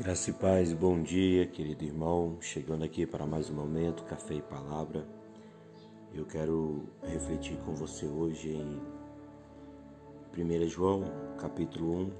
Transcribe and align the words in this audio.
Graça 0.00 0.30
e 0.30 0.32
paz, 0.32 0.72
bom 0.72 1.02
dia, 1.02 1.46
querido 1.46 1.84
irmão. 1.84 2.38
Chegando 2.40 2.82
aqui 2.82 3.04
para 3.04 3.26
mais 3.26 3.50
um 3.50 3.54
momento, 3.54 4.02
café 4.04 4.32
e 4.32 4.40
palavra. 4.40 5.06
Eu 6.14 6.24
quero 6.24 6.84
refletir 7.02 7.58
com 7.66 7.74
você 7.74 8.06
hoje 8.06 8.48
em 8.48 8.80
1 10.34 10.68
João, 10.70 11.04
capítulo 11.36 11.94
1, 11.98 12.12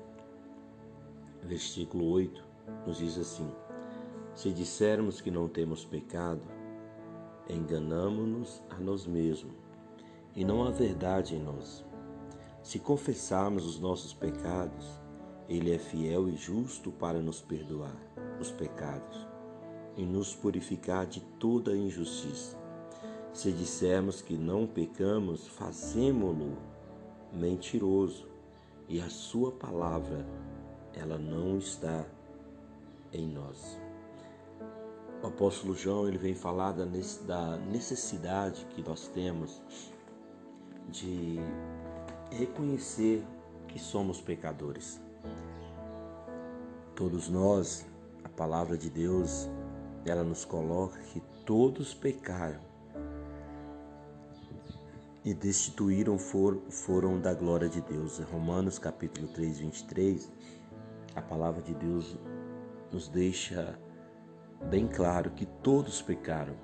versículo 1.45 2.05
8, 2.11 2.45
nos 2.87 2.99
diz 2.99 3.17
assim: 3.17 3.51
Se 4.35 4.53
dissermos 4.53 5.23
que 5.23 5.31
não 5.31 5.49
temos 5.49 5.83
pecado, 5.83 6.43
enganamos-nos 7.49 8.63
a 8.69 8.79
nós 8.79 9.07
mesmos, 9.07 9.55
e 10.37 10.45
não 10.45 10.65
há 10.65 10.71
verdade 10.71 11.35
em 11.35 11.43
nós. 11.43 11.83
Se 12.63 12.79
confessarmos 12.79 13.65
os 13.65 13.81
nossos 13.81 14.13
pecados, 14.13 15.00
ele 15.51 15.75
é 15.75 15.79
fiel 15.79 16.29
e 16.29 16.37
justo 16.37 16.93
para 16.93 17.21
nos 17.21 17.41
perdoar 17.41 17.97
os 18.41 18.53
pecados 18.53 19.27
e 19.97 20.05
nos 20.05 20.33
purificar 20.33 21.05
de 21.07 21.21
toda 21.41 21.77
injustiça. 21.77 22.57
Se 23.33 23.51
dissermos 23.51 24.23
que 24.23 24.37
não 24.37 24.65
pecamos, 24.65 25.49
fazemo-lo 25.49 26.57
mentiroso 27.33 28.29
e 28.89 29.01
a 29.01 29.11
sua 29.11 29.51
palavra 29.51 30.25
ela 30.95 31.19
não 31.19 31.59
está 31.59 32.07
em 33.13 33.27
nós. 33.27 33.77
O 35.23 35.27
apóstolo 35.27 35.75
João 35.75 36.07
ele 36.07 36.17
vem 36.17 36.35
falar 36.35 36.73
da 36.73 37.57
necessidade 37.57 38.65
que 38.71 38.83
nós 38.83 39.09
temos 39.09 39.61
de 40.89 41.39
reconhecer 42.31 43.25
que 43.67 43.81
somos 43.81 44.21
pecadores. 44.21 45.10
Todos 47.01 47.31
nós, 47.31 47.87
a 48.23 48.29
palavra 48.29 48.77
de 48.77 48.91
Deus, 48.91 49.49
ela 50.05 50.23
nos 50.23 50.45
coloca 50.45 50.99
que 50.99 51.23
todos 51.47 51.95
pecaram 51.95 52.61
e 55.25 55.33
destituíram 55.33 56.19
for, 56.19 56.61
foram 56.69 57.19
da 57.19 57.33
glória 57.33 57.71
de 57.71 57.81
Deus. 57.81 58.19
Romanos 58.19 58.79
capítulo 58.79 59.29
3, 59.29 59.61
23, 59.61 60.31
a 61.17 61.23
palavra 61.23 61.63
de 61.63 61.73
Deus 61.73 62.19
nos 62.93 63.09
deixa 63.09 63.79
bem 64.69 64.87
claro 64.87 65.31
que 65.31 65.47
todos 65.47 66.03
pecaram 66.03 66.55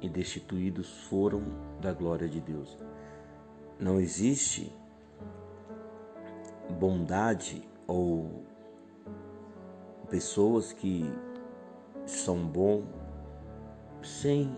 e 0.00 0.08
destituídos 0.08 1.02
foram 1.10 1.42
da 1.82 1.92
glória 1.92 2.26
de 2.26 2.40
Deus. 2.40 2.78
Não 3.78 4.00
existe 4.00 4.74
bondade 6.70 7.68
ou 7.86 8.53
pessoas 10.04 10.72
que 10.72 11.04
são 12.06 12.46
bom 12.46 12.84
sem 14.02 14.56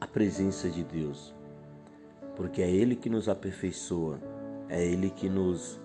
a 0.00 0.06
presença 0.06 0.68
de 0.68 0.84
Deus, 0.84 1.34
porque 2.36 2.60
é 2.60 2.70
Ele 2.70 2.96
que 2.96 3.08
nos 3.08 3.28
aperfeiçoa, 3.28 4.20
é 4.68 4.84
Ele 4.84 5.10
que 5.10 5.28
nos 5.28 5.80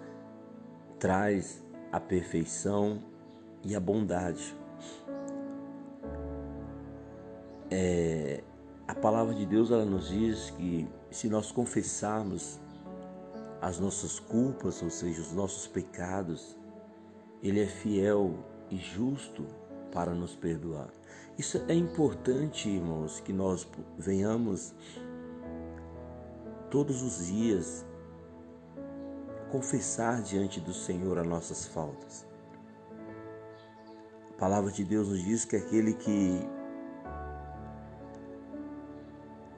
traz 0.97 1.63
a 1.91 1.99
perfeição 1.99 3.01
e 3.63 3.75
a 3.75 3.79
bondade. 3.79 4.55
É, 7.71 8.43
a 8.87 8.95
palavra 8.95 9.33
de 9.33 9.45
Deus 9.45 9.71
ela 9.71 9.85
nos 9.85 10.09
diz 10.09 10.49
que 10.51 10.87
se 11.11 11.29
nós 11.29 11.51
confessarmos 11.51 12.59
as 13.61 13.79
nossas 13.79 14.19
culpas, 14.19 14.81
ou 14.81 14.89
seja, 14.89 15.21
os 15.21 15.31
nossos 15.33 15.67
pecados, 15.67 16.58
ele 17.41 17.61
é 17.61 17.65
fiel 17.65 18.35
e 18.69 18.77
justo 18.77 19.45
para 19.91 20.13
nos 20.13 20.35
perdoar. 20.35 20.89
Isso 21.37 21.63
é 21.67 21.73
importante, 21.73 22.69
irmãos, 22.69 23.19
que 23.19 23.31
nós 23.31 23.67
venhamos 23.97 24.73
todos 26.69 27.01
os 27.01 27.27
dias 27.27 27.85
confessar 29.49 30.21
diante 30.21 30.59
do 30.59 30.73
Senhor 30.73 31.17
as 31.17 31.27
nossas 31.27 31.65
faltas. 31.65 32.27
A 34.31 34.33
palavra 34.33 34.71
de 34.71 34.83
Deus 34.83 35.09
nos 35.09 35.23
diz 35.23 35.45
que 35.45 35.55
aquele 35.55 35.93
que 35.93 36.39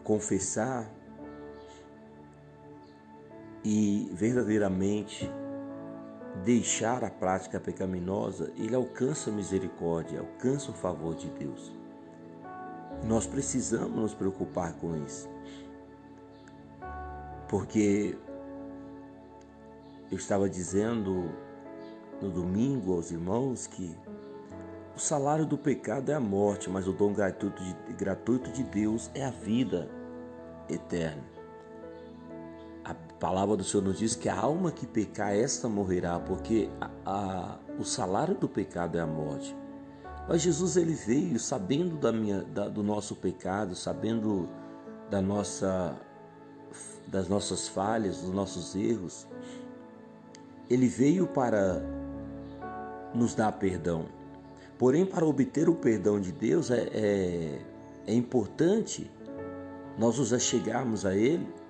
confessar 0.04 0.90
e 3.64 4.10
verdadeiramente 4.14 5.30
deixar 6.44 7.04
a 7.04 7.10
prática 7.10 7.60
pecaminosa, 7.60 8.52
ele 8.58 8.76
alcança 8.76 9.30
a 9.30 9.34
misericórdia, 9.34 10.20
alcança 10.20 10.72
o 10.72 10.74
favor 10.74 11.16
de 11.16 11.30
Deus. 11.30 11.72
Nós 13.04 13.26
precisamos 13.26 13.96
nos 13.96 14.14
preocupar 14.14 14.74
com 14.74 14.96
isso. 14.96 15.30
Porque 17.48 18.18
eu 20.12 20.18
estava 20.18 20.50
dizendo 20.50 21.32
no 22.22 22.30
domingo 22.30 22.94
aos 22.94 23.12
irmãos 23.12 23.68
que 23.68 23.96
o 24.96 25.00
salário 25.00 25.46
do 25.46 25.58
pecado 25.58 26.12
é 26.12 26.16
a 26.16 26.20
morte, 26.20 26.70
mas 26.70 26.88
o 26.88 26.94
dom 26.94 27.14
gratuito 27.14 27.64
de, 27.64 27.94
gratuito 27.94 28.52
de 28.52 28.64
Deus 28.64 29.10
é 29.14 29.26
a 29.26 29.32
vida 29.32 29.90
eterna. 30.70 31.41
A 33.22 33.30
palavra 33.30 33.56
do 33.56 33.64
Senhor 33.64 33.84
nos 33.84 34.00
diz 34.00 34.16
que 34.16 34.28
a 34.28 34.36
alma 34.36 34.72
que 34.72 34.88
pecar, 34.88 35.36
esta 35.36 35.70
morrerá, 35.70 36.20
porque 36.20 36.72
a, 36.82 36.90
a, 37.06 37.60
o 37.78 37.84
salário 37.84 38.34
do 38.34 38.50
pecado 38.50 38.98
é 38.98 39.00
a 39.00 39.06
morte. 39.06 39.56
Mas 40.28 40.42
Jesus 40.42 40.76
ele 40.76 40.96
veio 40.96 41.40
sabendo 41.40 41.98
da 41.98 42.12
minha, 42.12 42.42
da, 42.42 42.68
do 42.68 42.82
nosso 42.82 43.16
pecado, 43.16 43.76
sabendo 43.76 44.50
da 45.08 45.22
nossa, 45.22 45.96
das 47.10 47.28
nossas 47.28 47.68
falhas, 47.68 48.22
dos 48.22 48.34
nossos 48.34 48.76
erros. 48.76 49.28
Ele 50.68 50.88
veio 50.88 51.28
para 51.28 51.80
nos 53.14 53.36
dar 53.36 53.52
perdão. 53.52 54.06
Porém, 54.80 55.06
para 55.06 55.28
obter 55.28 55.70
o 55.70 55.76
perdão 55.76 56.20
de 56.20 56.32
Deus 56.32 56.72
é, 56.72 56.90
é, 56.92 57.62
é 58.08 58.14
importante 58.16 59.12
nós 59.96 60.18
nos 60.18 60.34
achegarmos 60.34 61.06
a 61.06 61.16
Ele 61.16 61.61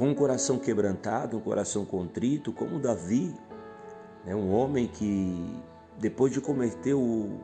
com 0.00 0.08
um 0.08 0.14
coração 0.14 0.58
quebrantado, 0.58 1.36
um 1.36 1.40
coração 1.40 1.84
contrito, 1.84 2.54
como 2.54 2.78
Davi, 2.78 3.34
né? 4.24 4.34
um 4.34 4.50
homem 4.50 4.88
que, 4.88 5.62
depois 5.98 6.32
de 6.32 6.40
cometer 6.40 6.94
o, 6.94 7.38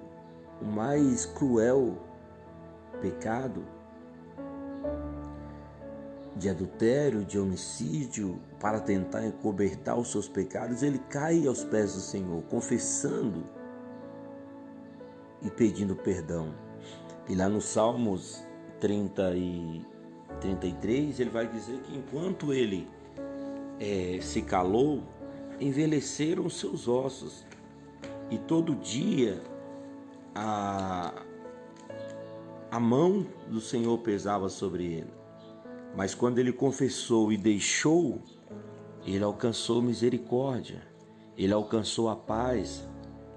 o 0.63 0.65
mais 0.65 1.27
cruel 1.27 1.99
pecado, 3.03 3.63
de 6.35 6.49
adultério, 6.49 7.27
de 7.27 7.39
homicídio, 7.39 8.41
para 8.59 8.81
tentar 8.81 9.27
encobertar 9.27 9.99
os 9.99 10.11
seus 10.11 10.27
pecados, 10.27 10.83
ele 10.83 10.99
cai 11.11 11.47
aos 11.47 11.63
pés 11.63 11.93
do 11.93 12.01
Senhor, 12.01 12.43
confessando 12.45 13.45
e 15.43 15.51
pedindo 15.51 15.95
perdão. 15.95 16.55
E 17.29 17.35
lá 17.35 17.51
no 17.51 17.61
Salmos 17.61 18.43
30 18.81 19.37
e 19.37 19.96
33, 20.41 21.21
ele 21.21 21.31
vai 21.31 21.47
dizer 21.47 21.79
que 21.81 21.97
enquanto 21.97 22.53
ele 22.53 22.89
é, 23.81 24.19
se 24.21 24.43
calou, 24.43 25.03
envelheceram 25.61 26.49
seus 26.49 26.87
ossos, 26.89 27.45
e 28.31 28.39
todo 28.39 28.75
dia 28.75 29.43
a, 30.35 31.15
a 32.71 32.81
mão 32.81 33.27
do 33.49 33.61
Senhor 33.61 33.97
pesava 33.99 34.49
sobre 34.49 34.85
ele. 34.85 35.13
Mas 35.97 36.15
quando 36.15 36.39
ele 36.39 36.53
confessou 36.53 37.33
e 37.33 37.37
deixou, 37.37 38.21
ele 39.07 39.25
alcançou 39.25 39.81
misericórdia, 39.81 40.83
ele 41.39 41.53
alcançou 41.53 42.09
a 42.09 42.17
paz, 42.17 42.87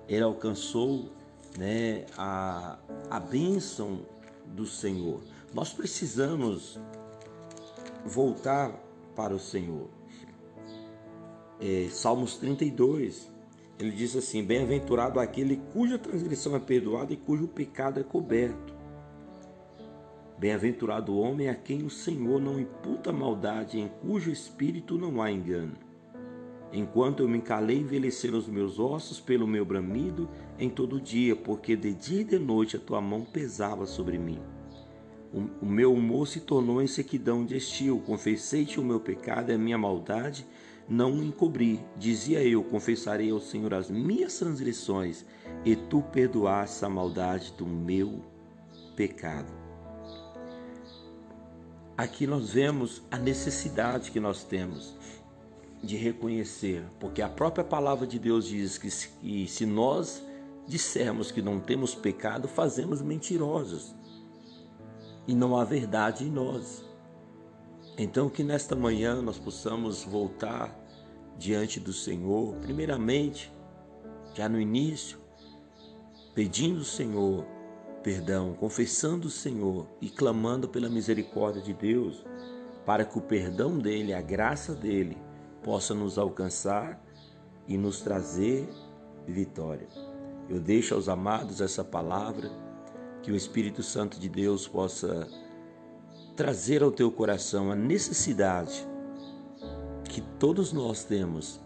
ele 0.08 0.24
alcançou 0.24 1.10
né, 1.58 2.06
a, 2.18 2.78
a 3.10 3.20
bênção 3.20 4.02
do 4.48 4.66
Senhor. 4.66 5.22
Nós 5.54 5.74
precisamos 5.74 6.80
voltar 8.06 8.72
para 9.16 9.34
o 9.34 9.40
Senhor. 9.40 9.90
É, 11.60 11.88
Salmos 11.90 12.38
32, 12.38 13.32
ele 13.80 13.92
diz 13.92 14.16
assim: 14.16 14.44
Bem-aventurado 14.44 15.20
aquele 15.20 15.58
cuja 15.74 15.98
transgressão 15.98 16.56
é 16.56 16.60
perdoada 16.60 17.14
e 17.14 17.18
cujo 17.18 17.48
pecado 17.48 18.00
é 18.00 18.04
coberto. 18.04 18.78
Bem-aventurado 20.38 21.14
o 21.14 21.20
homem 21.20 21.50
a 21.50 21.56
quem 21.56 21.84
o 21.84 21.90
Senhor 21.90 22.40
não 22.40 22.60
imputa 22.60 23.12
maldade, 23.12 23.80
em 23.80 23.88
cujo 23.88 24.32
espírito 24.32 24.98
não 24.98 25.22
há 25.22 25.32
engano. 25.32 25.74
Enquanto 26.72 27.24
eu 27.24 27.28
me 27.28 27.42
calei, 27.42 27.80
envelheceram 27.80 28.38
os 28.38 28.48
meus 28.48 28.80
ossos 28.80 29.20
pelo 29.20 29.48
meu 29.48 29.66
bramido 29.66 30.30
em 30.60 30.70
todo 30.70 31.02
dia, 31.02 31.36
porque 31.36 31.76
de 31.76 31.92
dia 31.94 32.22
e 32.22 32.24
de 32.24 32.38
noite 32.38 32.78
a 32.78 32.80
tua 32.80 33.02
mão 33.02 33.26
pesava 33.26 33.88
sobre 33.88 34.20
mim. 34.20 34.40
O, 35.32 35.66
meu 35.66 35.94
humor 35.94 36.28
se 36.28 36.40
tornou 36.40 36.82
em 36.82 36.88
sequidão 36.88 37.46
de 37.46 37.56
estio. 37.56 38.00
Confessei-te 38.00 38.80
o 38.80 38.84
meu 38.84 39.00
pecado 39.00 39.52
e 39.52 39.54
a 39.54 39.58
minha 39.58 39.78
maldade. 39.78 40.46
não 40.88 41.24
encobri. 41.24 41.80
Dizia 41.96 42.44
eu: 42.44 42.64
Confessarei 42.64 43.30
ao 43.30 43.40
Senhor 43.40 43.74
as 43.74 43.90
minhas 43.90 44.40
transgressões, 44.40 45.24
e 45.64 45.76
tu 45.76 46.02
perdoaste 46.02 46.84
a 46.84 46.90
maldade 46.90 47.54
do 47.56 47.66
meu 47.66 48.24
pecado. 48.96 49.54
Aqui 51.96 52.26
nós 52.26 52.52
vemos 52.52 53.04
a 53.12 53.18
necessidade 53.18 54.10
que 54.10 54.20
nós 54.20 54.44
temos 54.44 54.96
de 55.84 55.96
reconhecer, 55.96 56.84
porque 57.00 57.22
a 57.22 57.30
própria 57.30 57.64
palavra 57.64 58.08
de 58.08 58.18
Deus 58.18 58.48
diz 58.48 58.78
que 58.78 58.90
se, 58.90 59.10
que 59.22 59.48
se 59.48 59.66
nós 59.66 60.24
dissermos 60.66 61.32
que 61.32 61.42
não 61.42 61.60
temos 61.60 61.94
pecado, 61.94 62.48
fazemos 62.48 63.02
mentirosos 63.02 63.94
e 65.30 65.36
não 65.36 65.56
há 65.56 65.64
verdade 65.64 66.24
em 66.24 66.32
nós. 66.32 66.84
Então, 67.96 68.32
que 68.32 68.44
nesta 68.44 68.76
manhã 68.76 69.22
nós 69.22 69.38
possamos 69.38 70.04
voltar 70.04 70.76
diante 71.38 71.80
do 71.80 71.94
Senhor, 71.94 72.56
primeiramente, 72.56 73.54
já 74.34 74.50
no 74.50 74.60
início, 74.60 75.20
pedindo 76.34 76.80
ao 76.80 76.84
Senhor 76.84 77.46
perdão, 78.02 78.54
confessando 78.54 79.28
o 79.28 79.30
Senhor 79.30 79.86
e 80.02 80.10
clamando 80.10 80.68
pela 80.68 80.90
misericórdia 80.90 81.62
de 81.62 81.76
Deus, 81.76 82.26
para 82.84 83.06
que 83.06 83.20
o 83.20 83.22
perdão 83.22 83.78
dele, 83.78 84.16
a 84.16 84.22
graça 84.22 84.74
dele, 84.74 85.16
possa 85.62 85.94
nos 85.94 86.18
alcançar 86.18 87.00
e 87.68 87.78
nos 87.78 88.02
trazer 88.02 88.68
vitória. 89.28 89.88
Eu 90.50 90.60
deixo 90.60 90.96
aos 90.96 91.08
amados 91.08 91.62
essa 91.62 91.84
palavra, 91.84 92.50
que 93.30 93.34
o 93.34 93.36
Espírito 93.36 93.84
Santo 93.84 94.20
de 94.20 94.28
Deus 94.28 94.68
possa 94.68 95.28
trazer 96.36 96.82
ao 96.82 96.92
teu 96.92 97.12
coração 97.12 97.72
a 97.72 97.76
necessidade 97.76 98.88
que 100.06 100.20
todos 100.40 100.74
nós 100.74 101.04
temos 101.04 101.62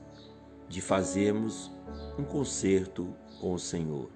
de 0.68 0.81
fazermos 0.81 1.71
um 2.19 2.25
concerto 2.25 3.15
com 3.39 3.54
o 3.54 3.57
Senhor. 3.57 4.10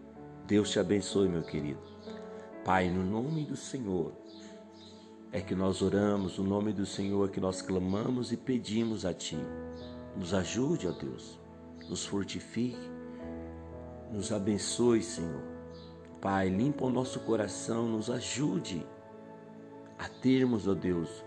Deus 0.45 0.69
te 0.71 0.77
abençoe, 0.77 1.29
meu 1.29 1.41
querido. 1.41 1.79
Pai, 2.65 2.89
no 2.89 3.01
nome 3.01 3.45
do 3.45 3.55
Senhor, 3.55 4.11
é 5.31 5.39
que 5.39 5.55
nós 5.55 5.81
oramos, 5.81 6.37
no 6.37 6.43
nome 6.43 6.73
do 6.73 6.85
Senhor 6.85 7.29
é 7.29 7.31
que 7.31 7.39
nós 7.39 7.61
clamamos 7.61 8.33
e 8.33 8.35
pedimos 8.35 9.05
a 9.05 9.13
Ti. 9.13 9.37
Nos 10.17 10.33
ajude, 10.33 10.85
ó 10.85 10.91
Deus, 10.91 11.39
nos 11.87 12.05
fortifique, 12.05 12.91
nos 14.11 14.33
abençoe, 14.33 15.01
Senhor. 15.01 15.56
Pai, 16.21 16.49
limpa 16.49 16.85
o 16.85 16.89
nosso 16.89 17.19
coração, 17.19 17.87
nos 17.87 18.09
ajude 18.09 18.85
a 19.99 20.09
termos, 20.09 20.67
ó 20.67 20.73
Deus, 20.73 21.23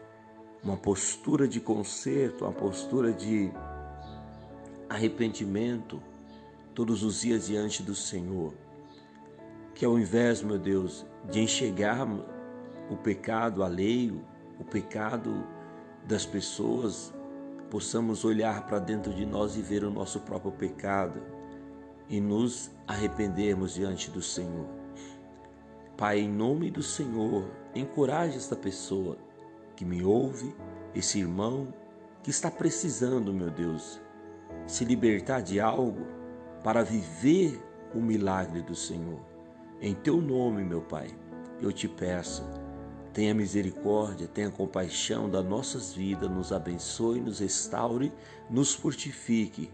uma 0.63 0.77
postura 0.77 1.47
de 1.47 1.61
conserto, 1.61 2.45
uma 2.45 2.53
postura 2.53 3.13
de 3.13 3.53
arrependimento 4.89 6.03
todos 6.75 7.03
os 7.03 7.21
dias 7.21 7.47
diante 7.47 7.83
do 7.83 7.95
Senhor. 7.95 8.53
Que 9.75 9.85
ao 9.85 9.99
invés, 9.99 10.43
meu 10.43 10.59
Deus, 10.59 11.07
de 11.31 11.41
enxergarmos 11.41 12.25
o 12.91 12.97
pecado 12.97 13.63
alheio, 13.63 14.25
o 14.59 14.65
pecado 14.65 15.47
das 16.05 16.27
pessoas, 16.27 17.15
possamos 17.71 18.25
olhar 18.25 18.67
para 18.67 18.81
dentro 18.81 19.15
de 19.15 19.25
nós 19.25 19.57
e 19.57 19.63
ver 19.63 19.85
o 19.85 19.91
nosso 19.91 20.21
próprio 20.21 20.51
pecado 20.51 21.23
e 22.09 22.21
nos 22.21 22.71
arrependermos 22.87 23.75
diante 23.75 24.11
do 24.11 24.21
Senhor. 24.21 24.80
Pai, 26.01 26.21
em 26.21 26.31
nome 26.31 26.71
do 26.71 26.83
Senhor, 26.83 27.47
encoraje 27.75 28.39
esta 28.39 28.57
pessoa 28.57 29.19
que 29.77 29.85
me 29.85 30.03
ouve, 30.03 30.57
esse 30.95 31.19
irmão 31.19 31.75
que 32.23 32.31
está 32.31 32.51
precisando, 32.51 33.35
meu 33.35 33.51
Deus, 33.51 34.01
se 34.67 34.83
libertar 34.87 35.43
de 35.43 35.61
algo 35.61 36.07
para 36.65 36.83
viver 36.83 37.63
o 37.95 38.01
milagre 38.01 38.63
do 38.63 38.75
Senhor. 38.75 39.21
Em 39.79 39.95
teu 39.95 40.23
nome, 40.23 40.65
meu 40.65 40.81
Pai, 40.81 41.11
eu 41.61 41.71
te 41.71 41.87
peço, 41.87 42.49
tenha 43.13 43.35
misericórdia, 43.35 44.27
tenha 44.27 44.51
compaixão 44.51 45.29
das 45.29 45.45
nossas 45.45 45.93
vidas, 45.93 46.31
nos 46.31 46.51
abençoe, 46.51 47.21
nos 47.21 47.41
restaure, 47.41 48.11
nos 48.49 48.73
fortifique, 48.73 49.71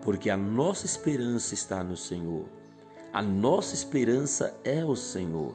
porque 0.00 0.30
a 0.30 0.36
nossa 0.38 0.86
esperança 0.86 1.52
está 1.52 1.84
no 1.84 1.94
Senhor. 1.94 2.61
A 3.12 3.20
nossa 3.20 3.74
esperança 3.74 4.58
é 4.64 4.82
o 4.82 4.96
Senhor. 4.96 5.54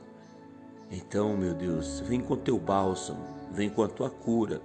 Então, 0.91 1.35
meu 1.35 1.55
Deus, 1.55 2.01
vem 2.01 2.21
com 2.21 2.37
teu 2.37 2.59
bálsamo, 2.59 3.25
vem 3.51 3.67
com 3.67 3.81
a 3.81 3.87
tua 3.87 4.11
cura, 4.11 4.61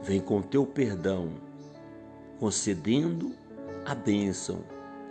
vem 0.00 0.20
com 0.20 0.40
teu 0.40 0.64
perdão, 0.64 1.32
concedendo 2.38 3.32
a 3.84 3.96
bênção 3.96 4.60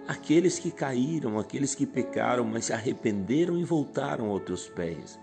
àqueles 0.08 0.60
que 0.60 0.72
caíram, 0.72 1.38
aqueles 1.38 1.76
que 1.76 1.86
pecaram, 1.86 2.46
mas 2.46 2.66
se 2.66 2.74
arrependeram 2.74 3.58
e 3.58 3.66
voltaram 3.66 4.30
aos 4.30 4.44
teus 4.44 4.70
pés. 4.70 5.20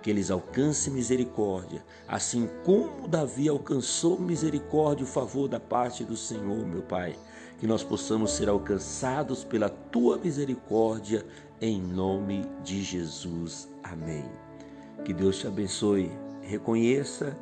Que 0.00 0.08
eles 0.08 0.30
alcancem 0.30 0.90
misericórdia, 0.90 1.84
assim 2.08 2.48
como 2.64 3.06
Davi 3.06 3.46
alcançou 3.46 4.18
misericórdia 4.18 5.04
e 5.04 5.06
o 5.06 5.10
favor 5.10 5.48
da 5.48 5.60
parte 5.60 6.02
do 6.02 6.16
Senhor, 6.16 6.64
meu 6.66 6.80
Pai. 6.80 7.14
Que 7.58 7.66
nós 7.66 7.82
possamos 7.82 8.32
ser 8.32 8.48
alcançados 8.48 9.44
pela 9.44 9.68
tua 9.68 10.16
misericórdia, 10.16 11.26
em 11.60 11.80
nome 11.80 12.44
de 12.62 12.82
Jesus. 12.82 13.68
Amém. 13.82 14.24
Que 15.04 15.12
Deus 15.12 15.38
te 15.38 15.46
abençoe. 15.46 16.10
Reconheça 16.42 17.36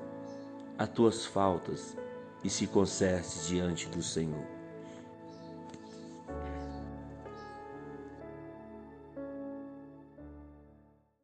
as 0.78 0.88
tuas 0.88 1.24
faltas 1.24 1.96
e 2.42 2.50
se 2.50 2.66
conserte 2.66 3.46
diante 3.46 3.88
do 3.88 4.02
Senhor. 4.02 4.55